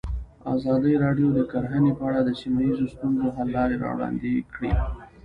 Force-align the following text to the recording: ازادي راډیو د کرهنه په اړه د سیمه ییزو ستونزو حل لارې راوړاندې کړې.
ازادي 0.55 0.93
راډیو 1.03 1.29
د 1.33 1.39
کرهنه 1.51 1.91
په 1.97 2.03
اړه 2.09 2.21
د 2.23 2.29
سیمه 2.41 2.61
ییزو 2.67 2.85
ستونزو 2.93 3.27
حل 3.35 3.47
لارې 3.57 3.81
راوړاندې 3.85 4.31
کړې. 4.53 4.71